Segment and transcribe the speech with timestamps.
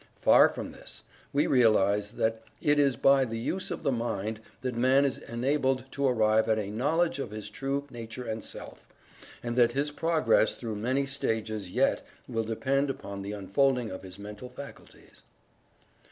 [0.19, 4.73] Far from this, we realize that it is by the use of the mind that
[4.75, 8.87] Man is enabled to arrive at a knowledge of his true nature and Self,
[9.43, 14.17] and that his progress through many stages yet will depend upon the unfolding of his
[14.17, 15.21] mental faculties.